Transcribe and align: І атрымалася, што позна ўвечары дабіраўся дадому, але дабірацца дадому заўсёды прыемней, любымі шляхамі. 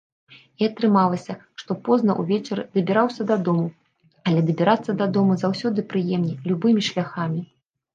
І 0.61 0.69
атрымалася, 0.69 1.35
што 1.63 1.77
позна 1.89 2.15
ўвечары 2.23 2.63
дабіраўся 2.79 3.29
дадому, 3.35 3.67
але 4.27 4.39
дабірацца 4.51 4.91
дадому 5.07 5.41
заўсёды 5.47 5.91
прыемней, 5.95 6.35
любымі 6.53 6.81
шляхамі. 6.95 7.51